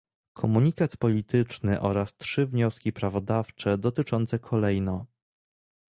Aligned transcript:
komunikat 0.33 0.97
polityczny 0.97 1.81
oraz 1.81 2.15
trzy 2.17 2.45
wnioski 2.47 2.93
prawodawcze 2.93 3.77
dotyczące 3.77 4.39
kolejno 4.39 5.05